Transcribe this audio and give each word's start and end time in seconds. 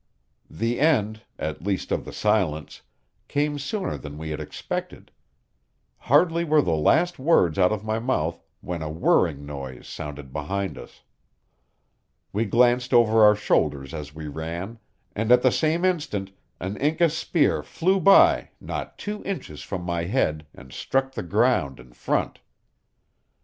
The 0.49 0.79
end 0.79 1.21
at 1.37 1.61
least, 1.61 1.91
of 1.91 2.05
the 2.05 2.11
silence 2.11 2.81
came 3.27 3.59
sooner 3.59 3.99
than 3.99 4.17
we 4.17 4.31
had 4.31 4.39
expected. 4.39 5.11
Hardly 5.95 6.43
were 6.43 6.63
the 6.63 6.71
last 6.75 7.19
words 7.19 7.59
out 7.59 7.71
of 7.71 7.83
my 7.85 7.99
mouth 7.99 8.41
when 8.61 8.81
a 8.81 8.89
whirring 8.89 9.45
noise 9.45 9.87
sounded 9.87 10.33
behind 10.33 10.75
us. 10.75 11.03
We 12.33 12.45
glanced 12.45 12.95
over 12.95 13.23
our 13.23 13.35
shoulders 13.35 13.93
as 13.93 14.15
we 14.15 14.27
ran, 14.27 14.79
and 15.15 15.31
at 15.31 15.43
the 15.43 15.51
same 15.51 15.85
instant 15.85 16.31
an 16.59 16.77
Inca 16.77 17.11
spear 17.11 17.61
flew 17.61 17.99
by 17.99 18.49
not 18.59 18.97
two 18.97 19.23
inches 19.23 19.61
from 19.61 19.83
my 19.83 20.05
head 20.05 20.47
and 20.55 20.73
struck 20.73 21.11
the 21.11 21.21
ground 21.21 21.79
in 21.79 21.93
front. 21.93 22.39